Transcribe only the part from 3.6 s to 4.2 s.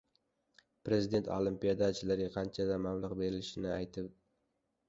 aytdi